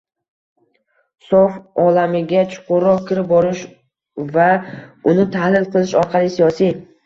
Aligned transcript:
sof 1.25 1.59
olamiga 1.83 2.41
chuqurroq 2.55 3.05
kirib 3.11 3.29
borish 3.35 3.63
va 4.39 4.49
uni 5.15 5.29
tahlil 5.41 5.71
qilish 5.73 5.99
orqali 6.05 6.37
siyosiy 6.41 6.79